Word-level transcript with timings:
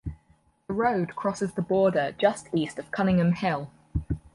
The 0.67 0.73
road 0.73 1.15
crosses 1.15 1.53
the 1.53 1.61
border 1.61 2.15
just 2.19 2.47
east 2.55 2.79
of 2.79 2.89
Cunningham 2.89 3.33
Hill. 3.33 3.69